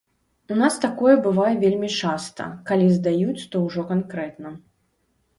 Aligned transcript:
У 0.53 0.55
нас 0.61 0.75
такое 0.85 1.15
бывае 1.25 1.51
вельмі 1.63 1.89
часта, 2.01 2.47
калі 2.69 2.87
здаюць, 2.95 3.47
то 3.53 3.61
ўжо 3.65 3.85
канкрэтна. 3.91 4.53